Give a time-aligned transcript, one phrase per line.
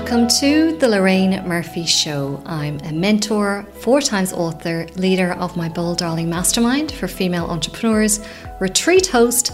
[0.00, 2.40] Welcome to the Lorraine Murphy Show.
[2.46, 8.24] I'm a mentor, four times author, leader of my Bold Darling Mastermind for female entrepreneurs,
[8.60, 9.50] retreat host,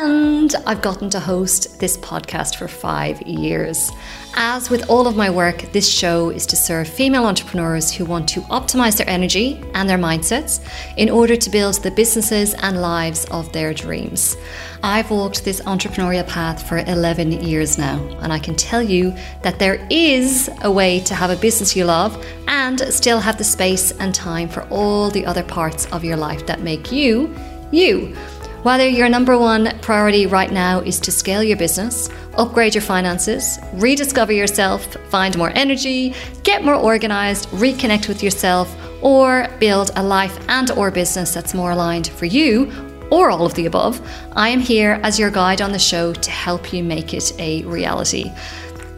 [0.00, 3.90] and I've gotten to host this podcast for five years.
[4.36, 8.28] As with all of my work, this show is to serve female entrepreneurs who want
[8.28, 10.64] to optimize their energy and their mindsets
[10.96, 14.36] in order to build the businesses and lives of their dreams.
[14.84, 19.12] I've walked this entrepreneurial path for 11 years now, and I can tell you
[19.42, 23.44] that there is a way to have a business you love and still have the
[23.44, 27.34] space and time for all the other parts of your life that make you
[27.70, 28.16] you.
[28.64, 33.58] Whether your number one priority right now is to scale your business, upgrade your finances,
[33.74, 36.12] rediscover yourself, find more energy,
[36.42, 41.70] get more organized, reconnect with yourself, or build a life and or business that's more
[41.70, 42.70] aligned for you,
[43.10, 44.00] or all of the above,
[44.32, 47.62] I am here as your guide on the show to help you make it a
[47.64, 48.32] reality.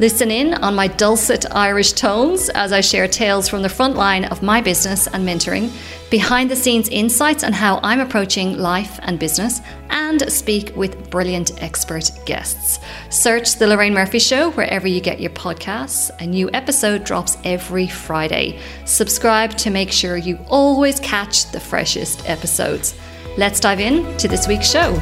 [0.01, 4.25] Listen in on my dulcet Irish tones as I share tales from the front line
[4.25, 5.71] of my business and mentoring,
[6.09, 9.61] behind the scenes insights on how I'm approaching life and business,
[9.91, 12.79] and speak with brilliant expert guests.
[13.11, 16.11] Search The Lorraine Murphy Show wherever you get your podcasts.
[16.19, 18.59] A new episode drops every Friday.
[18.87, 22.95] Subscribe to make sure you always catch the freshest episodes.
[23.37, 24.95] Let's dive in to this week's show.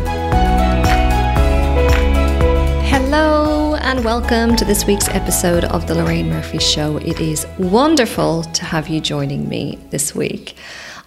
[2.91, 6.97] Hello, and welcome to this week's episode of The Lorraine Murphy Show.
[6.97, 10.57] It is wonderful to have you joining me this week.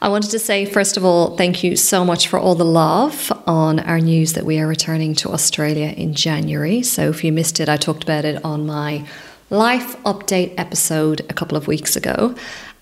[0.02, 3.32] I wanted to say, first of all, thank you so much for all the love
[3.46, 6.82] on our news that we are returning to Australia in January.
[6.82, 9.06] So, if you missed it, I talked about it on my
[9.50, 12.36] life update episode a couple of weeks ago.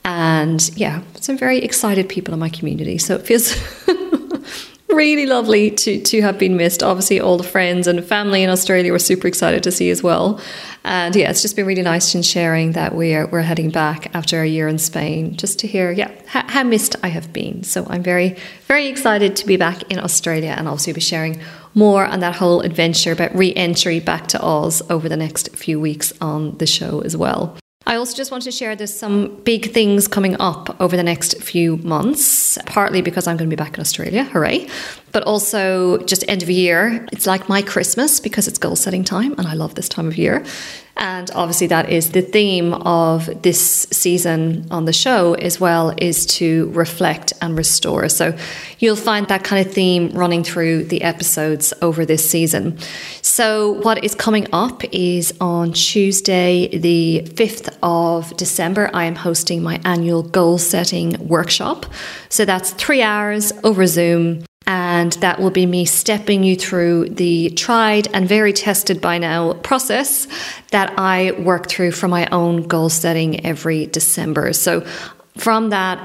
[0.06, 3.00] And yeah, some very excited people in my community.
[3.00, 3.56] So, it feels.
[4.90, 6.84] really lovely to to have been missed.
[6.84, 10.40] Obviously, all the friends and family in Australia were super excited to see as well.
[10.84, 14.42] And yeah, it's just been really nice in sharing that we're we're heading back after
[14.42, 17.64] a year in Spain, just to hear yeah how, how missed I have been.
[17.64, 18.38] So I'm very
[18.68, 21.42] very excited to be back in Australia and also be sharing
[21.76, 26.12] more on that whole adventure about re-entry back to Oz over the next few weeks
[26.20, 27.58] on the show as well.
[27.90, 31.42] I also just want to share there's some big things coming up over the next
[31.42, 34.68] few months, partly because I'm going to be back in Australia, hooray,
[35.12, 37.08] but also just end of year.
[37.12, 40.20] It's like my Christmas because it's goal setting time and I love this time of
[40.20, 40.46] year.
[41.00, 46.26] And obviously, that is the theme of this season on the show as well is
[46.26, 48.10] to reflect and restore.
[48.10, 48.38] So
[48.80, 52.78] you'll find that kind of theme running through the episodes over this season.
[53.22, 59.64] So, what is coming up is on Tuesday, the 5th of December, I am hosting
[59.64, 61.86] my annual goal setting workshop.
[62.28, 67.50] So, that's three hours over Zoom and that will be me stepping you through the
[67.50, 70.28] tried and very tested by now process
[70.70, 74.54] that I work through for my own goal setting every December.
[74.54, 74.82] So,
[75.38, 75.98] from that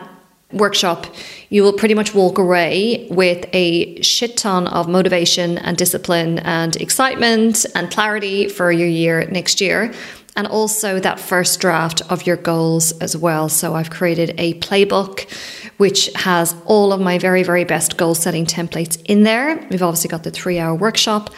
[0.50, 1.06] workshop,
[1.50, 6.74] you will pretty much walk away with a shit ton of motivation and discipline and
[6.76, 9.92] excitement and clarity for your year next year
[10.36, 13.48] and also that first draft of your goals as well.
[13.48, 15.30] So I've created a playbook
[15.76, 19.56] which has all of my very, very best goal setting templates in there.
[19.70, 21.30] We've obviously got the three hour workshop.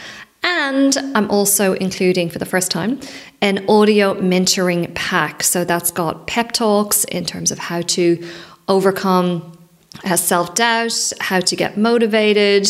[0.42, 3.00] And I'm also including for the first time
[3.40, 5.42] an audio mentoring pack.
[5.42, 8.28] So that's got pep talks in terms of how to
[8.68, 9.55] overcome
[10.04, 12.68] has self doubt, how to get motivated,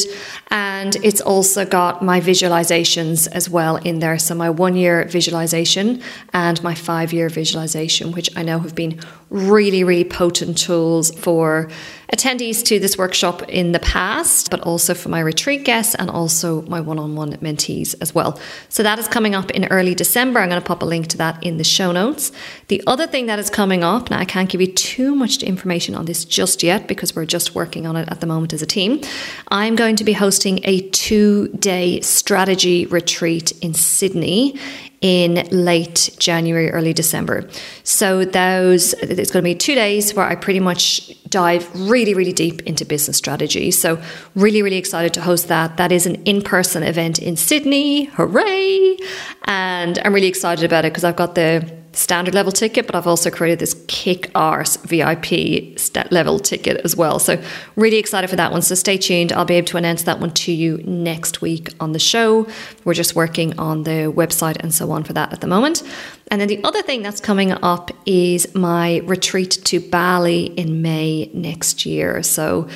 [0.50, 4.19] and it's also got my visualizations as well in there.
[4.19, 9.00] So, my one year visualization and my five year visualization, which I know have been
[9.31, 11.70] really, really potent tools for
[12.12, 16.62] attendees to this workshop in the past, but also for my retreat guests and also
[16.62, 18.39] my one on one mentees as well.
[18.69, 20.41] So that is coming up in early December.
[20.41, 22.33] I'm going to pop a link to that in the show notes.
[22.69, 25.94] The other thing that is coming up, now I can't give you too much information
[25.94, 28.67] on this just yet because we're just working on it at the moment as a
[28.67, 29.00] team.
[29.49, 34.58] I'm going to be hosting a two day strategy retreat in Sydney
[35.00, 37.49] in late January, early December.
[37.85, 42.12] So those it's going to be two days where I pretty much dive really, really
[42.12, 43.70] really deep into business strategy.
[43.70, 43.98] So
[44.34, 45.78] really, really excited to host that.
[45.78, 48.04] That is an in-person event in Sydney.
[48.16, 48.98] Hooray!
[49.44, 51.50] And I'm really excited about it because I've got the
[51.96, 55.78] standard level ticket, but I've also created this kick arse VIP
[56.10, 57.19] level ticket as well.
[57.19, 57.43] So,
[57.75, 58.62] really excited for that one.
[58.62, 59.32] So, stay tuned.
[59.32, 62.46] I'll be able to announce that one to you next week on the show.
[62.84, 65.82] We're just working on the website and so on for that at the moment.
[66.31, 71.31] And then the other thing that's coming up is my retreat to Bali in May
[71.32, 72.22] next year.
[72.22, 72.69] So,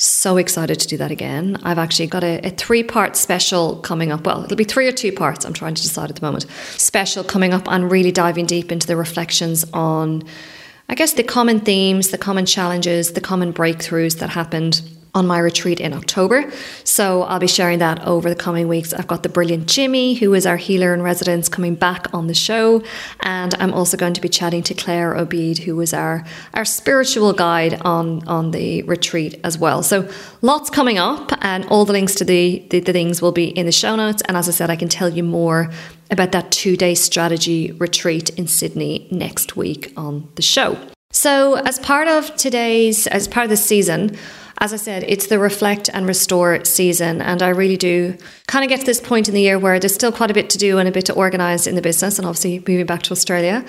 [0.00, 1.58] So excited to do that again.
[1.64, 4.24] I've actually got a, a three part special coming up.
[4.24, 5.44] Well, it'll be three or two parts.
[5.44, 6.46] I'm trying to decide at the moment.
[6.76, 10.22] Special coming up and really diving deep into the reflections on,
[10.88, 14.82] I guess, the common themes, the common challenges, the common breakthroughs that happened
[15.14, 16.50] on my retreat in October.
[16.84, 18.92] So I'll be sharing that over the coming weeks.
[18.92, 22.34] I've got the brilliant Jimmy, who is our healer in residence, coming back on the
[22.34, 22.82] show.
[23.20, 26.24] And I'm also going to be chatting to Claire Obeid, who was our,
[26.54, 29.82] our spiritual guide on, on the retreat as well.
[29.82, 30.08] So
[30.42, 33.66] lots coming up, and all the links to the, the, the things will be in
[33.66, 34.22] the show notes.
[34.22, 35.70] And as I said, I can tell you more
[36.10, 40.78] about that two day strategy retreat in Sydney next week on the show.
[41.10, 44.16] So, as part of today's, as part of the season,
[44.60, 47.22] as I said, it's the reflect and restore season.
[47.22, 48.16] And I really do
[48.46, 50.50] kind of get to this point in the year where there's still quite a bit
[50.50, 53.12] to do and a bit to organize in the business, and obviously moving back to
[53.12, 53.64] Australia.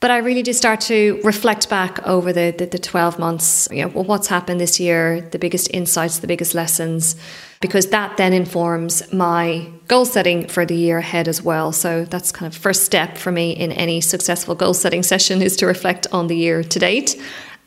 [0.00, 3.82] But I really do start to reflect back over the, the, the 12 months, you
[3.82, 7.16] know, what's happened this year, the biggest insights, the biggest lessons,
[7.60, 11.72] because that then informs my goal setting for the year ahead as well.
[11.72, 15.56] So that's kind of first step for me in any successful goal setting session is
[15.56, 17.20] to reflect on the year to date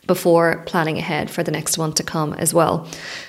[0.07, 2.87] before planning ahead for the next one to come as well.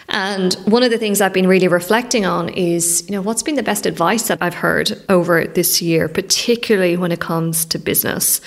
[0.09, 3.57] And one of the things I've been really reflecting on is, you know, what's been
[3.57, 8.41] the best advice that I've heard over this year, particularly when it comes to business.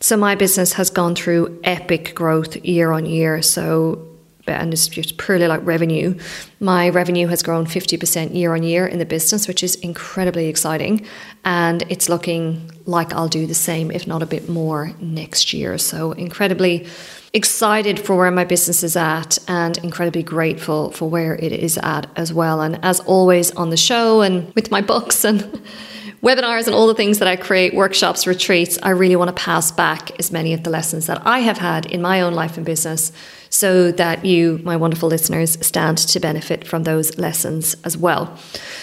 [0.00, 3.42] So my business has gone through epic growth year on year.
[3.42, 4.04] So
[4.48, 6.18] and it's just purely like revenue.
[6.60, 11.06] My revenue has grown 50% year on year in the business, which is incredibly exciting.
[11.44, 15.78] And it's looking like I'll do the same, if not a bit more, next year.
[15.78, 16.86] So, incredibly
[17.34, 22.06] excited for where my business is at and incredibly grateful for where it is at
[22.16, 22.60] as well.
[22.60, 25.40] And as always on the show and with my books and
[26.22, 29.70] webinars and all the things that I create, workshops, retreats, I really want to pass
[29.70, 32.66] back as many of the lessons that I have had in my own life and
[32.66, 33.12] business
[33.50, 38.36] so that you, my wonderful listeners, stand to benefit from those lessons as well.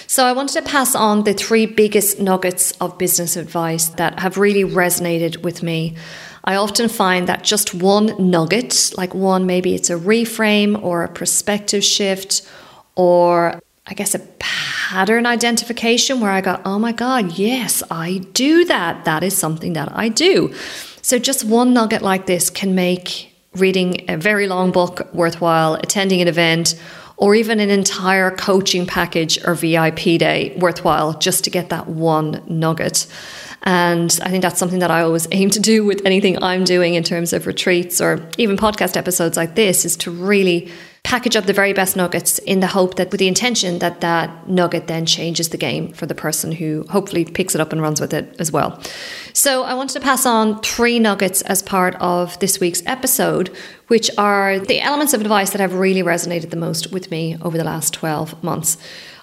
[0.08, 4.38] So I wanted to pass on the three biggest nuggets of business advice that have
[4.38, 5.96] really resonated with me
[6.48, 11.10] I often find that just one nugget, like one, maybe it's a reframe or a
[11.10, 12.48] perspective shift
[12.96, 18.64] or I guess a pattern identification where I go, oh my God, yes, I do
[18.66, 19.06] that.
[19.06, 20.54] That is something that I do.
[21.02, 26.22] So just one nugget like this can make reading a very long book worthwhile, attending
[26.22, 26.76] an event,
[27.18, 32.44] or even an entire coaching package or VIP day worthwhile just to get that one
[32.48, 33.08] nugget.
[33.64, 36.94] And I think that's something that I always aim to do with anything I'm doing
[36.94, 40.72] in terms of retreats or even podcast episodes like this is to really
[41.06, 44.50] package up the very best nuggets in the hope that with the intention that that
[44.50, 48.02] nugget then changes the game for the person who hopefully picks it up and runs
[48.02, 48.82] with it as well.
[49.32, 53.56] So I wanted to pass on three nuggets as part of this week's episode,
[53.88, 57.56] which are the elements of advice that have really resonated the most with me over
[57.56, 58.76] the last 12 months.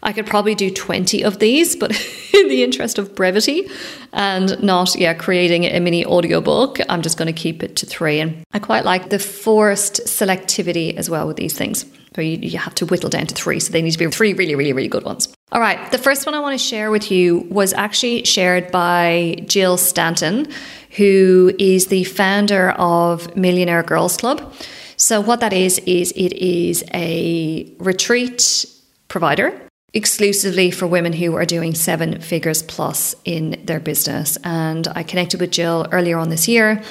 [0.02, 1.90] I could probably do 20 of these, but
[2.34, 3.70] in the interest of brevity
[4.12, 8.19] and not, yeah, creating a mini audiobook, I'm just going to keep it to three.
[8.19, 11.87] And I quite like the forced selectivity as well with these things.
[12.14, 13.60] So you, you have to whittle down to three.
[13.60, 15.32] So they need to be three really, really, really good ones.
[15.52, 15.90] All right.
[15.93, 20.48] The first one I want to share with you was actually shared by Jill Stanton,
[20.96, 24.52] who is the founder of Millionaire Girls Club.
[24.96, 28.66] So, what that is, is it is a retreat
[29.08, 29.58] provider
[29.94, 34.38] exclusively for women who are doing seven figures plus in their business.
[34.43, 36.82] And I connected with Jill earlier on this year.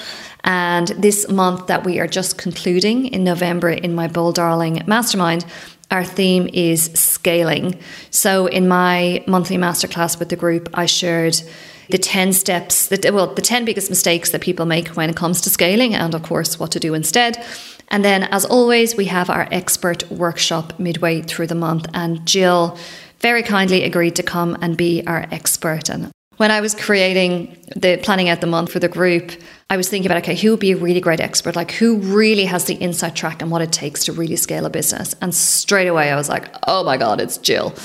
[0.44, 5.46] And this month that we are just concluding in November in my Bold Darling Mastermind,
[5.92, 7.78] our theme is scaling.
[8.12, 11.42] So in my monthly masterclass with the group, I shared
[11.90, 15.42] the 10 steps that well the 10 biggest mistakes that people make when it comes
[15.42, 17.46] to scaling and of course what to do instead
[17.92, 22.78] and then, as always, we have our expert workshop midway through the month, and Jill
[23.20, 25.90] very kindly agreed to come and be our expert.
[25.90, 29.32] And when I was creating the planning out the month for the group,
[29.70, 31.56] I was thinking about okay, who would be a really great expert?
[31.56, 34.70] Like who really has the inside track and what it takes to really scale a
[34.70, 35.14] business?
[35.22, 37.76] And straight away I was like, oh my God, it's Jill.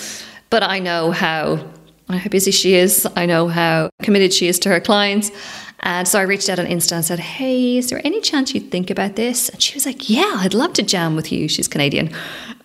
[0.49, 1.69] But I know how
[2.09, 3.07] how busy she is.
[3.17, 5.31] I know how committed she is to her clients.
[5.87, 8.73] And so I reached out on Insta and said, Hey, is there any chance you'd
[8.73, 9.49] think about this?
[9.49, 11.47] And she was like, Yeah, I'd love to jam with you.
[11.47, 12.11] She's Canadian.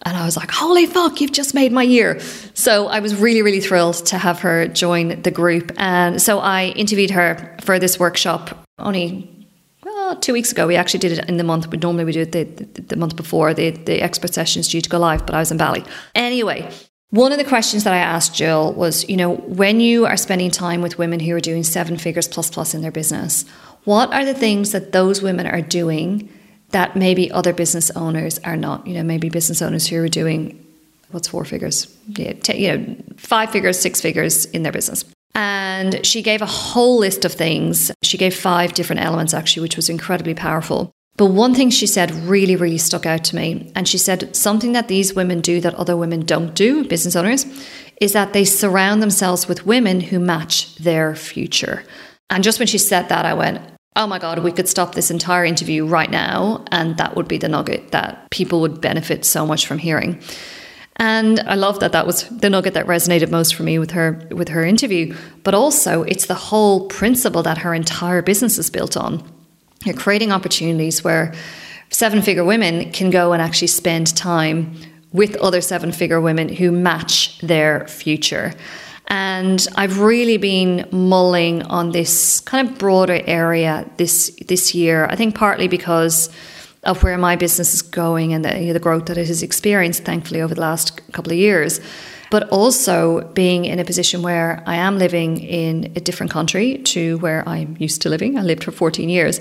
[0.03, 2.19] And I was like, Holy fuck, you've just made my year.
[2.55, 5.71] So I was really, really thrilled to have her join the group.
[5.77, 9.47] And so I interviewed her for this workshop only
[9.83, 10.65] well, two weeks ago.
[10.65, 12.95] We actually did it in the month, but normally we do it the, the, the
[12.95, 13.53] month before.
[13.53, 15.83] The, the expert session is due to go live, but I was in Bali.
[16.15, 16.71] Anyway,
[17.11, 20.51] one of the questions that I asked Jill was, you know, when you are spending
[20.51, 23.45] time with women who are doing seven figures plus plus in their business,
[23.83, 26.29] what are the things that those women are doing
[26.71, 28.87] that maybe other business owners are not.
[28.87, 30.65] You know, maybe business owners who are doing
[31.11, 31.95] what's four figures?
[32.07, 35.05] Yeah, t- you know, five figures, six figures in their business.
[35.33, 37.91] And she gave a whole list of things.
[38.01, 40.91] She gave five different elements, actually, which was incredibly powerful.
[41.21, 43.71] But one thing she said really, really stuck out to me.
[43.75, 47.45] And she said something that these women do that other women don't do, business owners,
[47.97, 51.83] is that they surround themselves with women who match their future.
[52.31, 53.61] And just when she said that, I went,
[53.95, 56.65] oh my God, we could stop this entire interview right now.
[56.71, 60.19] And that would be the nugget that people would benefit so much from hearing.
[60.95, 64.27] And I love that that was the nugget that resonated most for me with her
[64.31, 65.15] with her interview.
[65.43, 69.23] But also, it's the whole principle that her entire business is built on.
[69.85, 71.33] You're creating opportunities where
[71.89, 74.75] seven figure women can go and actually spend time
[75.11, 78.53] with other seven figure women who match their future.
[79.07, 85.05] And I've really been mulling on this kind of broader area this this year.
[85.07, 86.29] I think partly because
[86.83, 89.43] of where my business is going and the, you know, the growth that it has
[89.43, 91.79] experienced, thankfully, over the last couple of years.
[92.31, 97.19] But also being in a position where I am living in a different country to
[97.19, 98.39] where I'm used to living.
[98.39, 99.39] I lived for 14 years.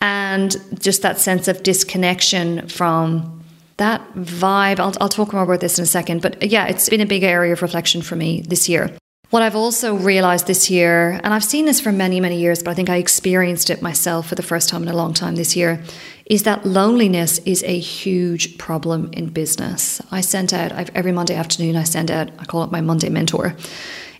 [0.00, 3.40] And just that sense of disconnection from
[3.76, 4.78] that vibe.
[4.78, 6.22] I'll, I'll talk more about this in a second.
[6.22, 8.90] But yeah, it's been a big area of reflection for me this year.
[9.30, 12.72] What I've also realized this year, and I've seen this for many, many years, but
[12.72, 15.54] I think I experienced it myself for the first time in a long time this
[15.54, 15.82] year,
[16.30, 20.00] is that loneliness is a huge problem in business.
[20.12, 21.74] I sent out I've, every Monday afternoon.
[21.74, 23.56] I send out I call it my Monday mentor.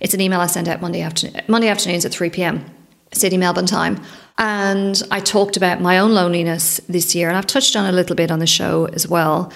[0.00, 1.40] It's an email I send out Monday afternoon.
[1.46, 2.64] Monday afternoons at three p.m.
[3.12, 4.02] Sydney Melbourne time,
[4.38, 8.16] and I talked about my own loneliness this year, and I've touched on a little
[8.16, 9.52] bit on the show as well.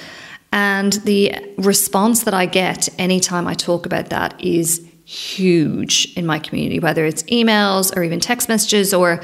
[0.52, 6.38] And the response that I get anytime I talk about that is huge in my
[6.38, 9.20] community, whether it's emails or even text messages or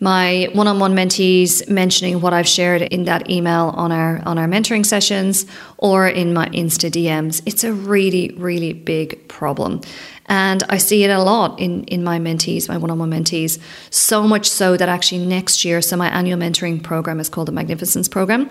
[0.00, 4.84] my one-on-one mentees mentioning what I've shared in that email on our on our mentoring
[4.84, 5.46] sessions
[5.78, 7.42] or in my Insta DMs.
[7.46, 9.80] It's a really really big problem.
[10.26, 13.58] And I see it a lot in, in my mentees, my one on one mentees,
[13.90, 17.52] so much so that actually next year, so my annual mentoring program is called the
[17.52, 18.48] Magnificence Program.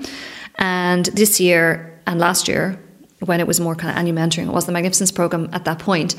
[0.56, 2.78] And this year and last year,
[3.22, 5.80] when it was more kind of annual mentoring, it was the Magnificence Program at that
[5.80, 6.16] point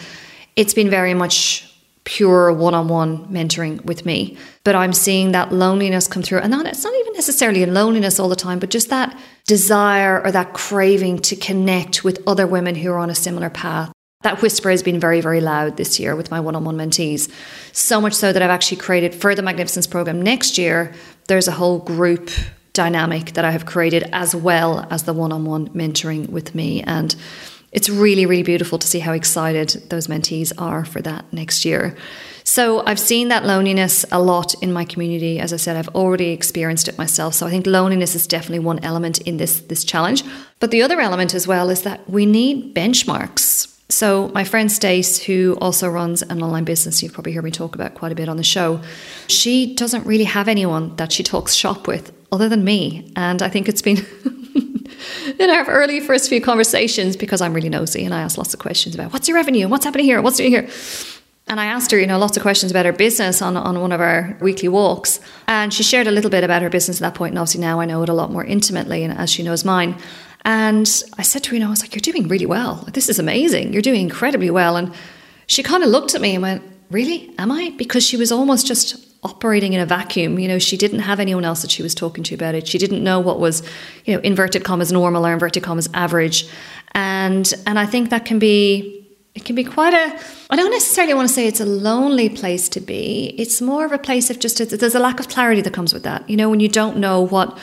[0.57, 1.70] it's been very much
[2.05, 4.37] pure one-on-one mentoring with me.
[4.65, 6.39] But i'm seeing that loneliness come through.
[6.39, 10.23] And not, it's not even necessarily a loneliness all the time but just that desire
[10.25, 13.93] or that craving to connect with other women who are on a similar path.
[14.23, 17.31] That whisper has been very very loud this year with my one-on-one mentees.
[17.73, 20.95] So much so that i've actually created for the magnificence program next year
[21.29, 22.31] there's a whole group
[22.73, 26.83] dynamic that i have created as well as the one-on-one mentoring with me.
[26.83, 27.15] And
[27.73, 31.97] it's really, really beautiful to see how excited those mentees are for that next year.
[32.43, 35.39] So I've seen that loneliness a lot in my community.
[35.39, 37.35] As I said, I've already experienced it myself.
[37.35, 40.25] So I think loneliness is definitely one element in this this challenge.
[40.59, 43.69] But the other element as well is that we need benchmarks.
[43.89, 47.75] So my friend Stace, who also runs an online business, you've probably heard me talk
[47.75, 48.81] about quite a bit on the show,
[49.27, 53.13] she doesn't really have anyone that she talks shop with other than me.
[53.17, 53.97] And I think it's been
[55.39, 58.61] in our early first few conversations because I'm really nosy and I ask lots of
[58.61, 60.69] questions about what's your revenue, and what's happening here, what's doing here.
[61.49, 63.91] And I asked her, you know, lots of questions about her business on, on one
[63.91, 65.19] of our weekly walks.
[65.49, 67.33] And she shared a little bit about her business at that point.
[67.33, 69.97] And obviously now I know it a lot more intimately and as she knows mine.
[70.45, 70.87] And
[71.19, 72.87] I said to her, you know, I was like, you're doing really well.
[72.93, 73.73] This is amazing.
[73.73, 74.77] You're doing incredibly well.
[74.77, 74.95] And
[75.49, 77.35] she kind of looked at me and went, really?
[77.37, 77.75] Am I?
[77.77, 80.39] Because she was almost just operating in a vacuum.
[80.39, 82.67] You know, she didn't have anyone else that she was talking to about it.
[82.67, 83.63] She didn't know what was,
[84.05, 86.49] you know, inverted commas normal or inverted commas average.
[86.93, 88.97] And and I think that can be
[89.35, 90.19] it can be quite a
[90.51, 93.35] I don't necessarily want to say it's a lonely place to be.
[93.39, 96.03] It's more of a place of just there's a lack of clarity that comes with
[96.05, 96.29] that.
[96.29, 97.59] You know, when you don't know what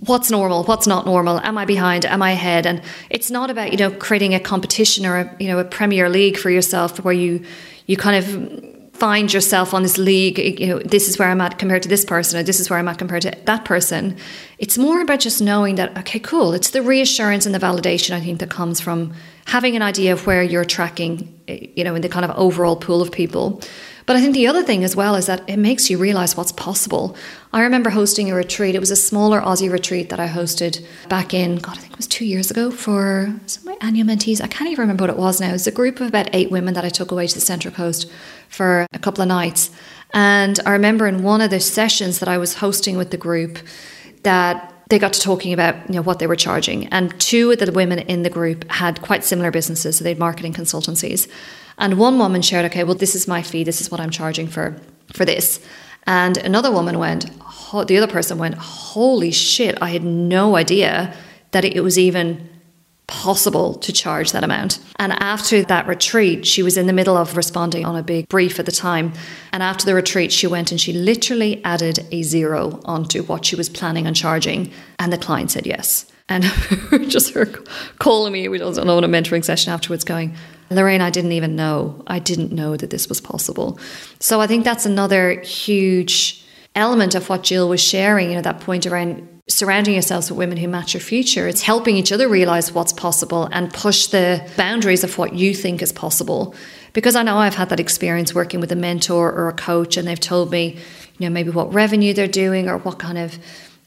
[0.00, 2.66] what's normal, what's not normal, am I behind, am I ahead?
[2.66, 2.80] And
[3.10, 6.38] it's not about, you know, creating a competition or a, you know, a Premier League
[6.38, 7.44] for yourself where you
[7.86, 11.58] you kind of find yourself on this league, you know, this is where I'm at
[11.58, 14.16] compared to this person, or this is where I'm at compared to that person.
[14.58, 16.52] It's more about just knowing that, okay, cool.
[16.52, 19.14] It's the reassurance and the validation, I think, that comes from
[19.46, 22.76] having an idea of where you're tracking, eh, you know, in the kind of overall
[22.76, 23.62] pool of people.
[24.10, 26.50] But I think the other thing as well is that it makes you realize what's
[26.50, 27.14] possible.
[27.52, 28.74] I remember hosting a retreat.
[28.74, 31.96] It was a smaller Aussie retreat that I hosted back in, God, I think it
[31.96, 33.32] was two years ago for
[33.64, 34.40] my annual mentees.
[34.40, 35.50] I can't even remember what it was now.
[35.50, 37.72] It was a group of about eight women that I took away to the Central
[37.72, 38.10] Coast
[38.48, 39.70] for a couple of nights.
[40.12, 43.60] And I remember in one of the sessions that I was hosting with the group
[44.24, 47.60] that they got to talking about you know what they were charging and two of
[47.60, 51.28] the women in the group had quite similar businesses so they had marketing consultancies
[51.80, 54.46] and one woman shared okay well this is my fee this is what i'm charging
[54.46, 54.80] for
[55.12, 55.60] for this
[56.06, 57.28] and another woman went
[57.86, 61.14] the other person went, Holy shit, I had no idea
[61.52, 62.48] that it was even
[63.06, 64.78] possible to charge that amount.
[64.96, 68.60] And after that retreat, she was in the middle of responding on a big brief
[68.60, 69.12] at the time.
[69.52, 73.56] And after the retreat, she went and she literally added a zero onto what she
[73.56, 74.72] was planning on charging.
[75.00, 76.10] And the client said yes.
[76.28, 76.44] And
[77.08, 77.46] just her
[77.98, 80.36] calling me, we don't know, in a mentoring session afterwards, going,
[80.70, 82.02] Lorraine, I didn't even know.
[82.06, 83.78] I didn't know that this was possible.
[84.20, 88.60] So I think that's another huge element of what Jill was sharing, you know, that
[88.60, 91.48] point around surrounding yourselves with women who match your future.
[91.48, 95.82] It's helping each other realize what's possible and push the boundaries of what you think
[95.82, 96.54] is possible.
[96.92, 100.06] Because I know I've had that experience working with a mentor or a coach, and
[100.06, 100.78] they've told me,
[101.18, 103.38] you know, maybe what revenue they're doing or what kind of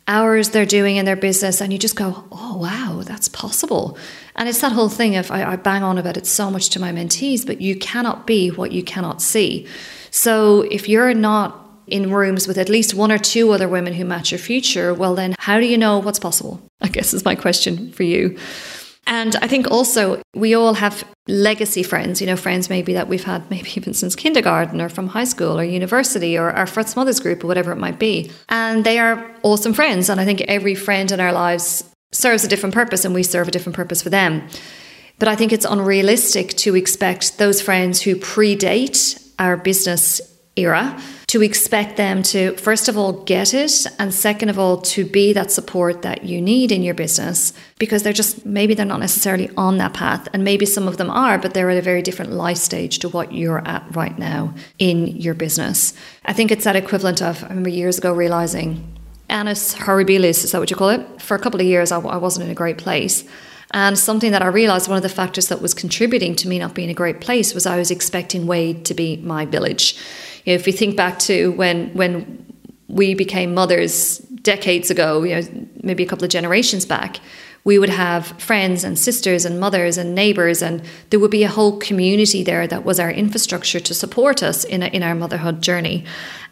[0.08, 3.98] hours they're doing in their business, and you just go, oh, wow, that's possible.
[4.36, 6.80] And it's that whole thing of I, I bang on about it so much to
[6.80, 9.68] my mentees, but you cannot be what you cannot see.
[10.12, 14.06] So if you're not in rooms with at least one or two other women who
[14.06, 16.62] match your future, well, then how do you know what's possible?
[16.82, 18.38] I guess is my question for you.
[19.06, 23.24] And I think also we all have legacy friends, you know, friends maybe that we've
[23.24, 27.20] had maybe even since kindergarten or from high school or university or our First Mothers
[27.20, 28.32] group or whatever it might be.
[28.50, 30.10] And they are awesome friends.
[30.10, 33.48] And I think every friend in our lives serves a different purpose and we serve
[33.48, 34.48] a different purpose for them.
[35.20, 40.22] But I think it's unrealistic to expect those friends who predate our business
[40.56, 41.00] era
[41.34, 45.34] to expect them to, first of all, get it, and second of all, to be
[45.34, 49.50] that support that you need in your business because they're just maybe they're not necessarily
[49.58, 52.32] on that path, and maybe some of them are, but they're at a very different
[52.34, 55.96] life stage to what you're at right now in your business.
[56.24, 58.88] I think it's that equivalent of, I remember years ago realizing
[59.28, 61.20] annus horribilis, is that what you call it?
[61.20, 63.24] For a couple of years, I, I wasn't in a great place.
[63.74, 66.76] And something that I realized one of the factors that was contributing to me not
[66.76, 69.96] being a great place was I was expecting Wade to be my village.
[70.46, 72.46] You know, if you think back to when when
[72.88, 77.20] we became mothers decades ago, you know, maybe a couple of generations back,
[77.66, 81.50] we would have friends and sisters and mothers and neighbors, and there would be a
[81.50, 85.62] whole community there that was our infrastructure to support us in, a, in our motherhood
[85.62, 86.04] journey.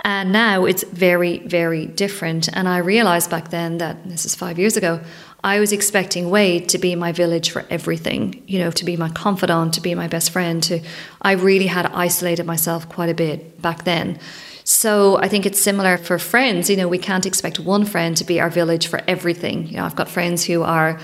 [0.03, 2.47] And now it's very, very different.
[2.53, 5.01] And I realized back then that this is five years ago,
[5.43, 9.09] I was expecting Wade to be my village for everything, you know, to be my
[9.09, 10.61] confidant, to be my best friend.
[10.63, 10.81] To,
[11.21, 14.19] I really had isolated myself quite a bit back then.
[14.63, 16.69] So I think it's similar for friends.
[16.69, 19.67] You know, we can't expect one friend to be our village for everything.
[19.67, 20.99] You know, I've got friends who are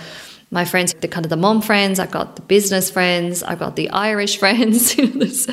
[0.52, 3.76] my friends, the kind of the mom friends, I've got the business friends, I've got
[3.76, 4.96] the Irish friends.
[4.96, 5.48] there's,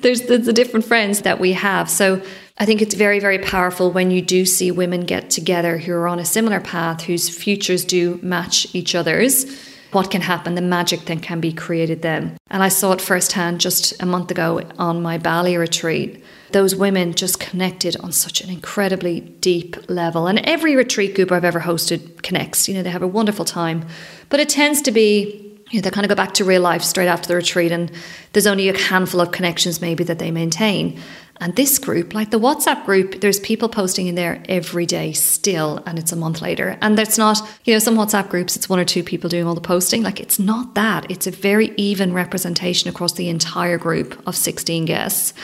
[0.00, 1.90] there's, there's the different friends that we have.
[1.90, 2.22] So
[2.62, 6.06] I think it's very, very powerful when you do see women get together who are
[6.06, 9.60] on a similar path, whose futures do match each other's.
[9.90, 12.36] What can happen, the magic that can be created then.
[12.50, 16.22] And I saw it firsthand just a month ago on my Bali retreat.
[16.52, 20.28] Those women just connected on such an incredibly deep level.
[20.28, 22.68] And every retreat group I've ever hosted connects.
[22.68, 23.86] You know, they have a wonderful time.
[24.28, 26.82] But it tends to be you know, they kind of go back to real life
[26.82, 27.90] straight after the retreat, and
[28.32, 31.00] there's only a handful of connections maybe that they maintain.
[31.42, 35.82] And this group, like the WhatsApp group, there's people posting in there every day still,
[35.86, 36.78] and it's a month later.
[36.80, 39.56] And that's not, you know, some WhatsApp groups, it's one or two people doing all
[39.56, 40.04] the posting.
[40.04, 41.10] Like it's not that.
[41.10, 45.34] It's a very even representation across the entire group of 16 guests.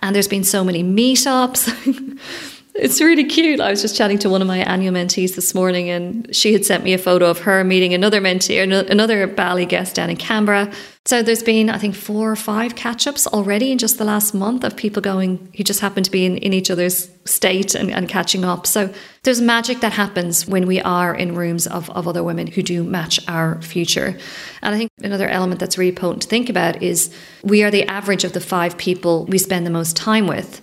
[0.00, 2.54] And there's been so many meetups.
[2.80, 3.58] It's really cute.
[3.58, 6.64] I was just chatting to one of my annual mentees this morning, and she had
[6.64, 10.70] sent me a photo of her meeting another mentee, another Bali guest down in Canberra.
[11.04, 14.32] So there's been, I think, four or five catch ups already in just the last
[14.32, 17.90] month of people going who just happen to be in, in each other's state and,
[17.90, 18.64] and catching up.
[18.64, 22.62] So there's magic that happens when we are in rooms of, of other women who
[22.62, 24.16] do match our future.
[24.62, 27.12] And I think another element that's really potent to think about is
[27.42, 30.60] we are the average of the five people we spend the most time with.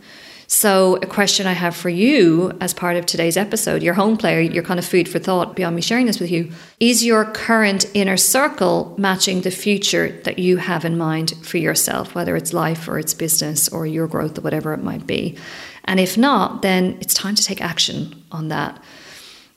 [0.56, 4.40] So, a question I have for you as part of today's episode, your home player,
[4.40, 7.86] your kind of food for thought beyond me sharing this with you, is your current
[7.94, 12.88] inner circle matching the future that you have in mind for yourself, whether it's life
[12.88, 15.38] or it's business or your growth or whatever it might be?
[15.84, 18.82] And if not, then it's time to take action on that.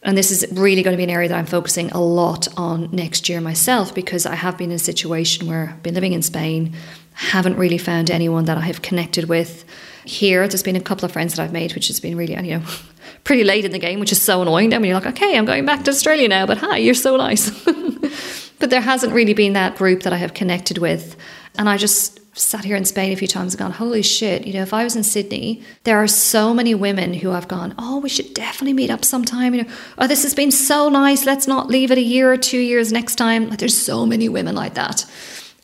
[0.02, 2.90] And this is really going to be an area that I'm focusing a lot on
[2.90, 6.22] next year myself because I have been in a situation where I've been living in
[6.22, 6.74] Spain,
[7.12, 9.64] haven't really found anyone that I have connected with
[10.08, 10.48] here.
[10.48, 12.62] There's been a couple of friends that I've made, which has been really, you know,
[13.24, 14.70] pretty late in the game, which is so annoying.
[14.70, 17.16] Then when you're like, okay, I'm going back to Australia now, but hi, you're so
[17.16, 17.50] nice.
[18.58, 21.16] but there hasn't really been that group that I have connected with.
[21.56, 24.52] And I just sat here in Spain a few times and gone, holy shit, you
[24.52, 27.98] know, if I was in Sydney, there are so many women who have gone, oh,
[27.98, 29.54] we should definitely meet up sometime.
[29.54, 31.26] You know, oh, this has been so nice.
[31.26, 33.50] Let's not leave it a year or two years next time.
[33.50, 35.04] Like, there's so many women like that.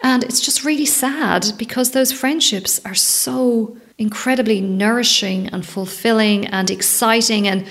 [0.03, 6.71] And it's just really sad because those friendships are so incredibly nourishing and fulfilling and
[6.71, 7.47] exciting.
[7.47, 7.67] And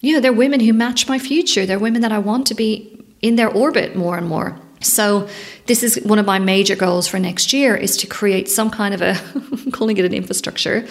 [0.00, 1.66] you know, they're women who match my future.
[1.66, 4.58] They're women that I want to be in their orbit more and more.
[4.80, 5.28] So
[5.66, 8.94] this is one of my major goals for next year is to create some kind
[8.94, 10.86] of a I'm calling it an infrastructure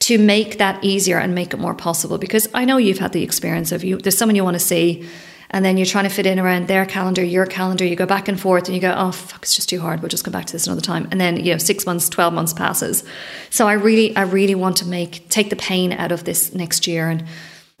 [0.00, 3.22] to make that easier and make it more possible because I know you've had the
[3.22, 5.06] experience of you there's someone you want to see
[5.50, 8.28] and then you're trying to fit in around their calendar, your calendar, you go back
[8.28, 10.02] and forth and you go, oh, fuck, it's just too hard.
[10.02, 11.08] We'll just come back to this another time.
[11.10, 13.02] And then, you know, six months, 12 months passes.
[13.48, 16.86] So I really, I really want to make, take the pain out of this next
[16.86, 17.24] year and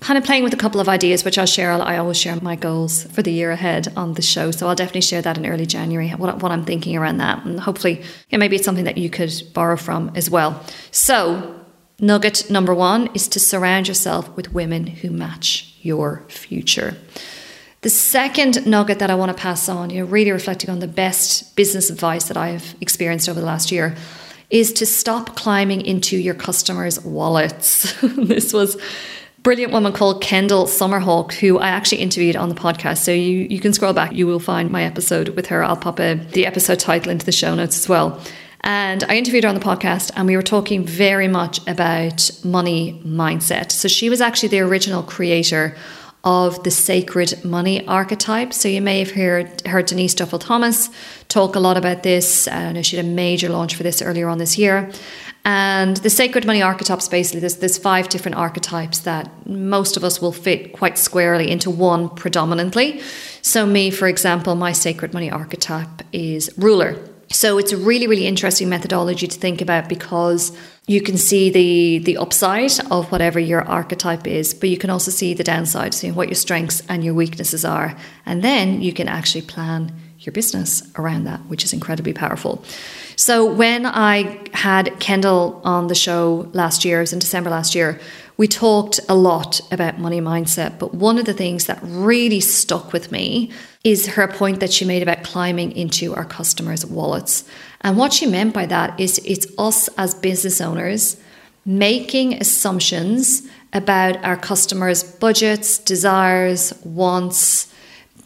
[0.00, 1.72] kind of playing with a couple of ideas, which I'll share.
[1.72, 4.50] I always share my goals for the year ahead on the show.
[4.50, 7.44] So I'll definitely share that in early January, what, what I'm thinking around that.
[7.44, 10.64] And hopefully, yeah, maybe it's something that you could borrow from as well.
[10.90, 11.56] So,
[12.00, 16.96] nugget number one is to surround yourself with women who match your future.
[17.80, 20.88] The second nugget that I want to pass on, you know, really reflecting on the
[20.88, 23.94] best business advice that I have experienced over the last year,
[24.50, 27.94] is to stop climbing into your customers' wallets.
[28.02, 28.76] this was
[29.44, 32.98] brilliant woman called Kendall Summerhawk, who I actually interviewed on the podcast.
[32.98, 35.62] So you, you can scroll back, you will find my episode with her.
[35.62, 38.20] I'll pop a, the episode title into the show notes as well.
[38.62, 43.00] And I interviewed her on the podcast, and we were talking very much about money
[43.06, 43.70] mindset.
[43.70, 45.76] So she was actually the original creator
[46.28, 48.52] of the sacred money archetype.
[48.52, 50.90] So you may have heard, heard Denise Duffield-Thomas
[51.28, 52.46] talk a lot about this.
[52.46, 54.90] Uh, I know she had a major launch for this earlier on this year.
[55.46, 60.20] And the sacred money archetypes basically there's there's five different archetypes that most of us
[60.20, 63.00] will fit quite squarely into one predominantly.
[63.40, 66.98] So me, for example, my sacred money archetype is ruler.
[67.30, 70.52] So it's a really, really interesting methodology to think about because
[70.88, 75.10] you can see the the upside of whatever your archetype is, but you can also
[75.10, 77.94] see the downside, seeing what your strengths and your weaknesses are.
[78.24, 82.64] And then you can actually plan your business around that, which is incredibly powerful.
[83.16, 87.74] So when I had Kendall on the show last year, it was in December last
[87.74, 88.00] year,
[88.38, 90.78] we talked a lot about money mindset.
[90.78, 93.50] But one of the things that really stuck with me
[93.84, 97.44] is her point that she made about climbing into our customers' wallets.
[97.82, 101.16] And what she meant by that is it's us as business owners
[101.64, 107.72] making assumptions about our customers' budgets, desires, wants,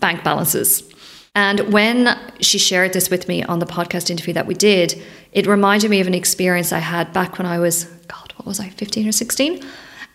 [0.00, 0.88] bank balances.
[1.34, 5.46] And when she shared this with me on the podcast interview that we did, it
[5.46, 8.68] reminded me of an experience I had back when I was, God, what was I,
[8.68, 9.64] 15 or 16?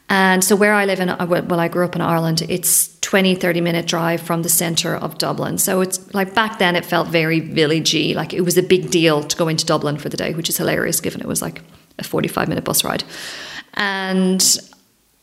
[0.10, 3.62] And so where I live in, well, I grew up in Ireland, it's 20, 30
[3.62, 5.58] minute drive from the centre of Dublin.
[5.58, 8.16] So it's like back then it felt very villagey.
[8.16, 10.58] Like it was a big deal to go into Dublin for the day, which is
[10.58, 11.62] hilarious given it was like
[12.00, 13.04] a 45 minute bus ride.
[13.74, 14.44] And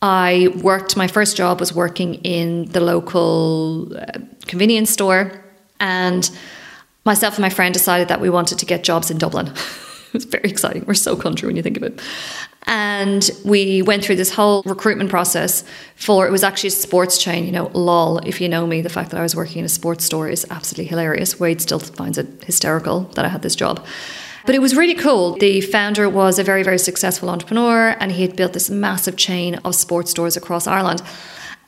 [0.02, 5.44] I worked, my first job was working in the local uh, convenience store
[5.80, 6.30] and
[7.04, 9.46] myself and my friend decided that we wanted to get jobs in Dublin.
[10.08, 10.84] it was very exciting.
[10.86, 12.02] We're so country when you think of it.
[12.66, 15.64] And we went through this whole recruitment process
[15.96, 18.18] for it was actually a sports chain, you know, lol.
[18.18, 20.46] If you know me, the fact that I was working in a sports store is
[20.50, 21.38] absolutely hilarious.
[21.38, 23.84] Wade still finds it hysterical that I had this job.
[24.46, 25.36] But it was really cool.
[25.36, 29.56] The founder was a very, very successful entrepreneur and he had built this massive chain
[29.56, 31.02] of sports stores across Ireland.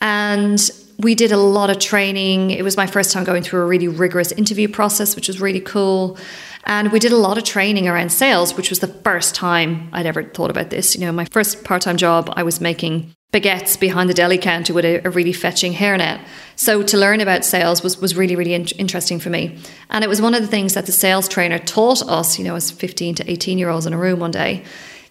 [0.00, 2.50] And we did a lot of training.
[2.50, 5.60] It was my first time going through a really rigorous interview process, which was really
[5.60, 6.18] cool.
[6.66, 10.04] And we did a lot of training around sales, which was the first time I'd
[10.04, 10.96] ever thought about this.
[10.96, 14.74] You know, my first part time job, I was making baguettes behind the deli counter
[14.74, 16.20] with a, a, really fetching hairnet.
[16.54, 19.58] So to learn about sales was, was really, really in- interesting for me.
[19.90, 22.54] And it was one of the things that the sales trainer taught us, you know,
[22.54, 24.64] as 15 to 18 year olds in a room one day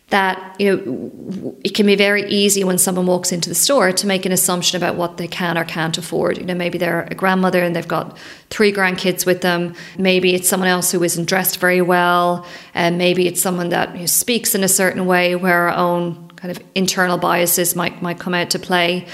[0.10, 4.06] that you know it can be very easy when someone walks into the store to
[4.06, 6.38] make an assumption about what they can or can't afford.
[6.38, 8.18] You know, maybe they're a grandmother and they've got
[8.52, 9.74] three grandkids with them.
[9.98, 14.02] Maybe it's someone else who isn't dressed very well, and maybe it's someone that you
[14.02, 18.20] know, speaks in a certain way where our own kind of internal biases might might
[18.20, 19.08] come out to play.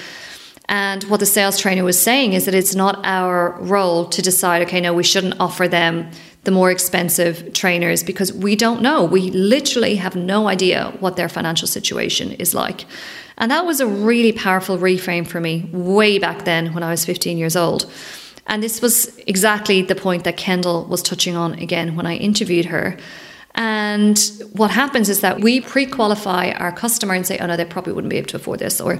[0.67, 4.61] And what the sales trainer was saying is that it's not our role to decide,
[4.63, 6.11] okay, no, we shouldn't offer them
[6.43, 9.03] the more expensive trainers because we don't know.
[9.03, 12.85] We literally have no idea what their financial situation is like.
[13.37, 17.05] And that was a really powerful reframe for me way back then when I was
[17.05, 17.91] 15 years old.
[18.47, 22.65] And this was exactly the point that Kendall was touching on again when I interviewed
[22.65, 22.97] her.
[23.53, 24.17] And
[24.53, 27.93] what happens is that we pre qualify our customer and say, oh no, they probably
[27.93, 28.99] wouldn't be able to afford this, or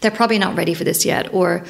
[0.00, 1.64] they're probably not ready for this yet, or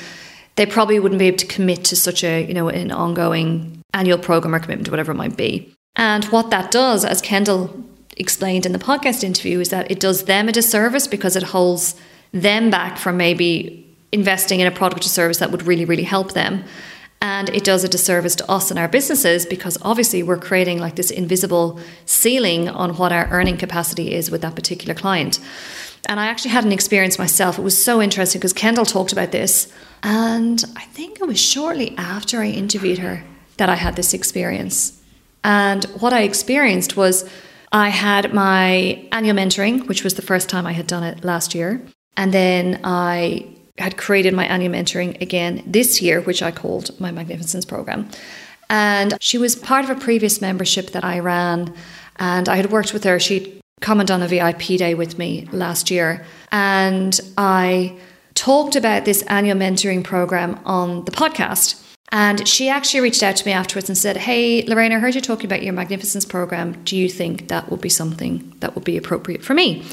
[0.58, 4.18] they probably wouldn't be able to commit to such a, you know, an ongoing annual
[4.18, 5.72] program or commitment, whatever it might be.
[5.94, 7.84] And what that does, as Kendall
[8.16, 11.94] explained in the podcast interview, is that it does them a disservice because it holds
[12.32, 16.32] them back from maybe investing in a product or service that would really, really help
[16.32, 16.64] them.
[17.22, 20.96] And it does a disservice to us and our businesses because obviously we're creating like
[20.96, 25.38] this invisible ceiling on what our earning capacity is with that particular client.
[26.08, 27.58] And I actually had an experience myself.
[27.58, 29.70] It was so interesting because Kendall talked about this.
[30.02, 33.22] And I think it was shortly after I interviewed her
[33.58, 35.00] that I had this experience.
[35.44, 37.28] And what I experienced was
[37.72, 41.54] I had my annual mentoring, which was the first time I had done it last
[41.54, 41.82] year.
[42.16, 47.12] And then I had created my annual mentoring again this year, which I called my
[47.12, 48.08] Magnificence program.
[48.70, 51.74] And she was part of a previous membership that I ran,
[52.16, 53.18] and I had worked with her.
[53.18, 56.24] She'd come and done a VIP day with me last year.
[56.50, 57.98] And I
[58.34, 61.84] talked about this annual mentoring program on the podcast.
[62.10, 65.20] And she actually reached out to me afterwards and said, Hey, Lorraine, I heard you
[65.20, 66.82] talking about your Magnificence program.
[66.84, 69.84] Do you think that would be something that would be appropriate for me?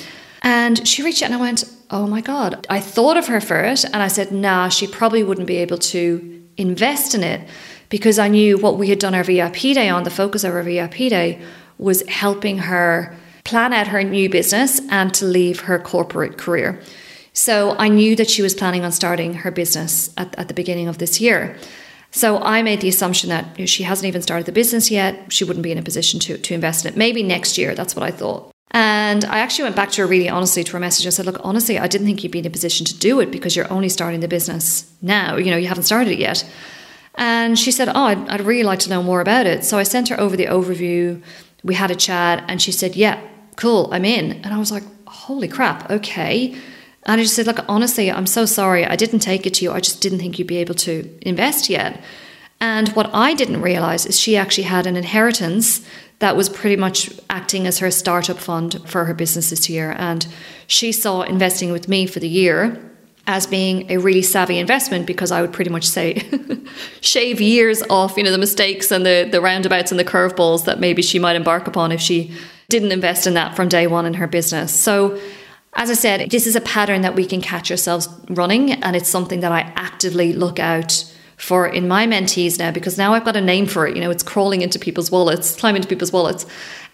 [0.41, 2.65] And she reached out and I went, Oh my God.
[2.69, 5.78] I thought of her for it and I said, Nah, she probably wouldn't be able
[5.80, 7.48] to invest in it
[7.89, 10.63] because I knew what we had done our VIP day on, the focus of our
[10.63, 11.41] VIP day
[11.78, 16.81] was helping her plan out her new business and to leave her corporate career.
[17.31, 20.88] So I knew that she was planning on starting her business at, at the beginning
[20.88, 21.58] of this year.
[22.12, 25.34] So I made the assumption that she hasn't even started the business yet.
[25.34, 26.97] She wouldn't be in a position to, to invest in it.
[26.97, 27.75] Maybe next year.
[27.75, 28.51] That's what I thought.
[28.71, 31.05] And I actually went back to her really honestly to her message.
[31.05, 33.31] I said, Look, honestly, I didn't think you'd be in a position to do it
[33.31, 35.36] because you're only starting the business now.
[35.36, 36.49] You know, you haven't started it yet.
[37.15, 39.65] And she said, Oh, I'd, I'd really like to know more about it.
[39.65, 41.21] So I sent her over the overview.
[41.63, 43.19] We had a chat and she said, Yeah,
[43.56, 44.34] cool, I'm in.
[44.44, 46.56] And I was like, Holy crap, okay.
[47.06, 48.86] And I just said, Look, honestly, I'm so sorry.
[48.86, 49.72] I didn't take it to you.
[49.72, 52.02] I just didn't think you'd be able to invest yet.
[52.62, 55.86] And what I didn't realize is she actually had an inheritance
[56.20, 59.94] that was pretty much acting as her startup fund for her business this year.
[59.98, 60.26] And
[60.68, 62.82] she saw investing with me for the year
[63.28, 66.24] as being a really savvy investment because I would pretty much say
[67.02, 70.80] shave years off, you know, the mistakes and the, the roundabouts and the curveballs that
[70.80, 72.34] maybe she might embark upon if she
[72.69, 74.73] didn't invest in that from day one in her business.
[74.73, 75.19] So
[75.75, 79.10] as I said, this is a pattern that we can catch ourselves running, and it's
[79.10, 83.36] something that I actively look out for in my mentees now because now I've got
[83.36, 83.95] a name for it.
[83.95, 86.45] You know, it's crawling into people's wallets, climbing into people's wallets.